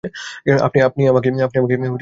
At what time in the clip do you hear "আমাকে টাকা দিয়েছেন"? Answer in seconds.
1.07-1.89